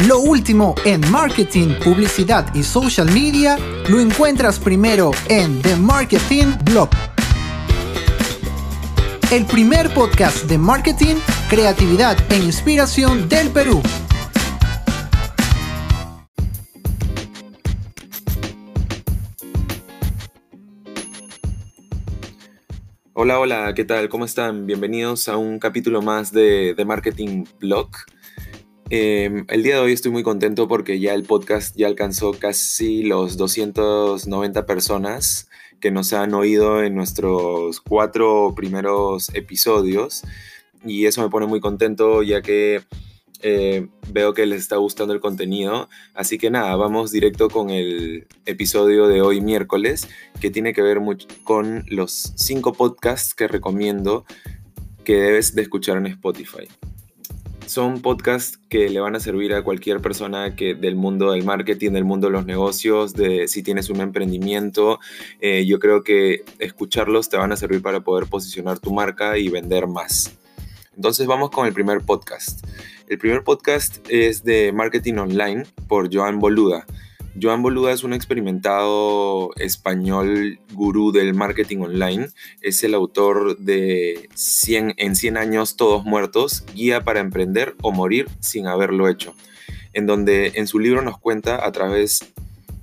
[0.00, 3.56] Lo último en marketing, publicidad y social media
[3.88, 6.90] lo encuentras primero en The Marketing Blog.
[9.30, 11.14] El primer podcast de marketing,
[11.48, 13.80] creatividad e inspiración del Perú.
[23.14, 24.08] Hola, hola, ¿qué tal?
[24.08, 24.66] ¿Cómo están?
[24.66, 27.90] Bienvenidos a un capítulo más de The Marketing Blog.
[28.90, 33.02] Em, el día de hoy estoy muy contento porque ya el podcast ya alcanzó casi
[33.02, 35.48] los 290 personas
[35.80, 40.22] que nos han oído en nuestros cuatro primeros episodios
[40.84, 42.82] y eso me pone muy contento ya que
[43.40, 45.88] eh, veo que les está gustando el contenido.
[46.12, 50.08] Así que nada, vamos directo con el episodio de hoy miércoles
[50.42, 51.00] que tiene que ver
[51.42, 54.26] con los cinco podcasts que recomiendo
[55.04, 56.68] que debes de escuchar en Spotify
[57.66, 61.92] son podcasts que le van a servir a cualquier persona que del mundo del marketing,
[61.92, 65.00] del mundo de los negocios, de si tienes un emprendimiento.
[65.40, 69.48] Eh, yo creo que escucharlos te van a servir para poder posicionar tu marca y
[69.48, 70.34] vender más.
[70.96, 72.64] Entonces vamos con el primer podcast.
[73.08, 76.86] El primer podcast es de Marketing Online por Joan Boluda.
[77.40, 82.28] Joan Boluda es un experimentado español gurú del marketing online.
[82.60, 88.28] Es el autor de 100, En 100 años todos muertos, guía para emprender o morir
[88.38, 89.34] sin haberlo hecho.
[89.92, 92.32] En donde en su libro nos cuenta a través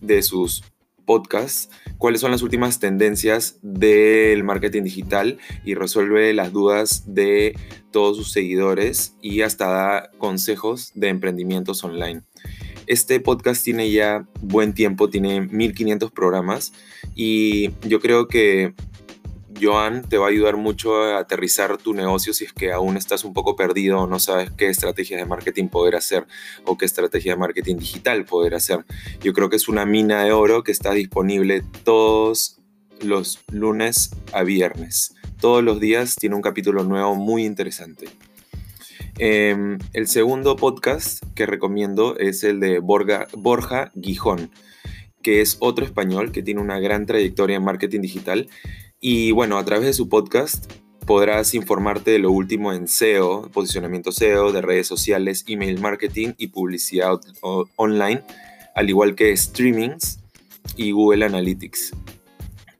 [0.00, 0.62] de sus
[1.04, 7.56] podcasts cuáles son las últimas tendencias del marketing digital y resuelve las dudas de
[7.90, 12.22] todos sus seguidores y hasta da consejos de emprendimientos online.
[12.86, 16.72] Este podcast tiene ya buen tiempo, tiene 1500 programas
[17.14, 18.74] y yo creo que
[19.60, 23.24] Joan te va a ayudar mucho a aterrizar tu negocio si es que aún estás
[23.24, 26.26] un poco perdido o no sabes qué estrategia de marketing poder hacer
[26.64, 28.84] o qué estrategia de marketing digital poder hacer.
[29.20, 32.60] Yo creo que es una mina de oro que está disponible todos
[33.00, 35.14] los lunes a viernes.
[35.40, 38.08] Todos los días tiene un capítulo nuevo muy interesante.
[39.18, 44.50] Em, el segundo podcast que recomiendo es el de Borja, Borja Gijón,
[45.22, 48.48] que es otro español que tiene una gran trayectoria en marketing digital.
[49.00, 50.70] Y bueno, a través de su podcast
[51.06, 56.48] podrás informarte de lo último en SEO, posicionamiento SEO, de redes sociales, email marketing y
[56.48, 57.18] publicidad
[57.76, 58.22] online,
[58.74, 60.20] al igual que streamings
[60.76, 61.92] y Google Analytics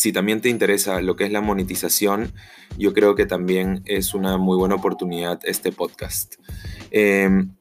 [0.00, 2.32] si también te interesa lo que es la monetización,
[2.78, 6.36] yo creo que también es una muy buena oportunidad este podcast.
[6.90, 7.52] Em,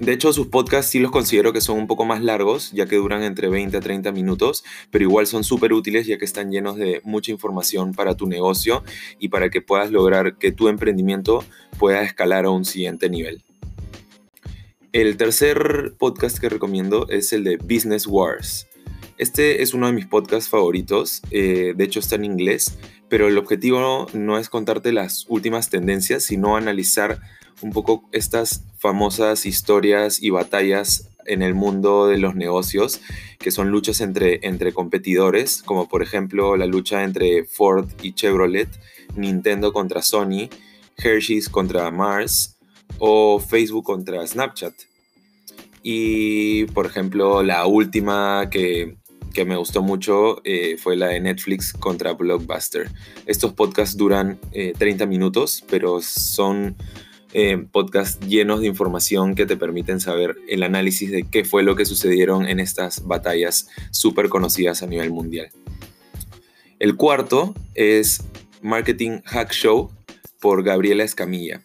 [0.00, 2.96] de hecho, sus podcasts sí los considero que son un poco más largos, ya que
[2.96, 6.76] duran entre 20 a 30 minutos, pero igual son súper útiles ya que están llenos
[6.76, 8.84] de mucha información para tu negocio
[9.18, 11.44] y para que puedas lograr que tu emprendimiento
[11.78, 13.42] pueda escalar a un siguiente nivel.
[14.92, 18.66] El tercer podcast que recomiendo es el de Business Wars.
[19.18, 22.78] Este es uno de mis podcasts favoritos, eh, de hecho está en inglés,
[23.08, 27.20] pero el objetivo no es contarte las últimas tendencias, sino analizar
[27.62, 33.00] un poco estas famosas historias y batallas en el mundo de los negocios,
[33.38, 38.68] que son luchas entre, entre competidores, como por ejemplo la lucha entre Ford y Chevrolet,
[39.16, 40.48] Nintendo contra Sony,
[40.96, 42.56] Hershey's contra Mars
[42.98, 44.74] o Facebook contra Snapchat.
[45.82, 48.96] Y por ejemplo, la última que
[49.36, 52.90] que me gustó mucho eh, fue la de Netflix contra Blockbuster.
[53.26, 54.40] Estos podcasts duran
[54.78, 56.74] 30 eh, minutos, pero son
[57.34, 61.76] eh, podcasts llenos de información que te permiten saber el análisis de qué fue lo
[61.76, 65.50] que sucedieron en estas batallas súper conocidas a nivel mundial.
[66.78, 68.22] El cuarto es
[68.62, 69.90] Marketing Hack Show
[70.40, 71.60] por Gabriela Escamilla.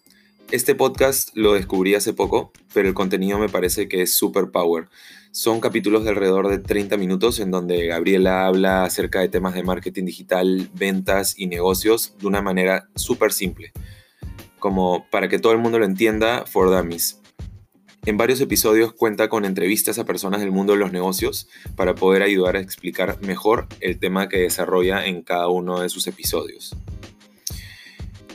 [0.52, 4.90] Este podcast lo descubrí hace poco, pero el contenido me parece que es super power.
[5.34, 9.64] Son capítulos de alrededor de 30 minutos en donde Gabriela habla acerca de temas de
[9.64, 13.72] marketing digital, ventas y negocios de una manera súper simple,
[14.60, 17.22] como para que todo el mundo lo entienda, for dummies.
[18.06, 21.48] En varios episodios cuenta con entrevistas a personas del mundo de los negocios
[21.78, 26.08] para poder ayudar a explicar mejor el tema que desarrolla en cada uno de sus
[26.08, 26.76] episodios.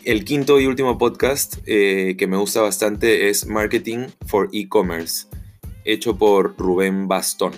[0.03, 5.27] El quinto y último podcast eh, que me gusta bastante es Marketing for E-Commerce,
[5.87, 7.53] hecho por Rubén Bastón.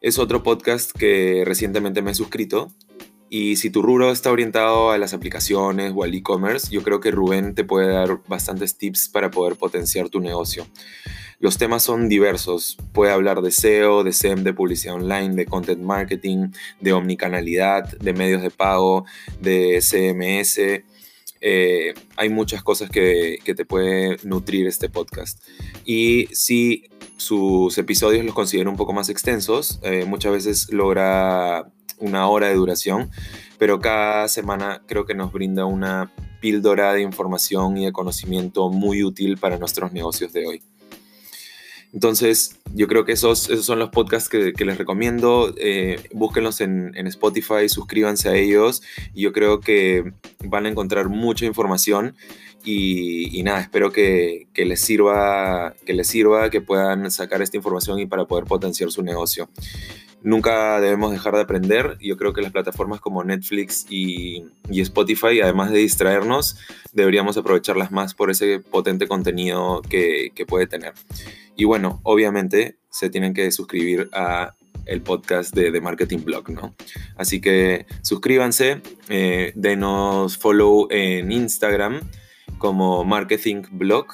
[0.00, 2.72] Es otro podcast que recientemente me he suscrito
[3.30, 7.10] y si tu rubro está orientado a las aplicaciones o al e-commerce, yo creo que
[7.10, 10.66] Rubén te puede dar bastantes tips para poder potenciar tu negocio.
[11.40, 12.76] Los temas son diversos.
[12.92, 16.50] Puede hablar de SEO, de SEM, de publicidad online, de content marketing,
[16.80, 19.04] de omnicanalidad, de medios de pago,
[19.40, 20.84] de CMS
[21.46, 25.46] eh, hay muchas cosas que, te puede nutrir este podcast.
[25.84, 26.84] Y si
[27.16, 29.80] sus episodios los considero un poco más extensos.
[29.82, 31.66] Eh, muchas veces logra
[31.98, 33.10] una hora de duración,
[33.58, 39.02] pero cada semana creo que nos brinda una píldora de información y de conocimiento muy
[39.02, 40.62] útil para nuestros negocios de hoy.
[41.94, 45.54] Entonces, yo creo que esos, son los podcasts que, les recomiendo.
[45.56, 48.82] Eh, búsquenlos en, Spotify, suscríbanse a ellos.
[49.14, 50.12] Y yo creo que
[50.44, 52.16] van a encontrar mucha información.
[52.64, 58.06] Y, nada, espero que, les sirva, que les sirva, que puedan sacar esta información y
[58.06, 59.48] para poder potenciar su negocio.
[60.20, 61.96] Nunca debemos dejar de aprender.
[62.00, 66.56] Yo creo que las plataformas como Netflix y, Spotify, además de distraernos,
[66.92, 70.94] deberíamos aprovecharlas más por ese potente contenido que puede tener.
[71.56, 74.54] Y bueno, obviamente se tienen que suscribir a
[74.86, 76.74] el podcast de, The Marketing Blog, ¿no?
[77.16, 82.00] Así que suscríbanse, eh, denos follow en Instagram
[82.58, 84.06] como Marketing Blog.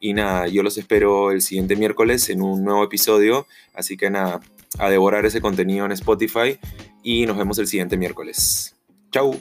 [0.00, 3.46] Y nada, yo los espero el siguiente miércoles en un nuevo episodio.
[3.74, 4.40] Así que nada,
[4.78, 6.58] a devorar ese contenido en Spotify
[7.02, 8.76] y nos vemos el siguiente miércoles.
[9.10, 9.40] Chau.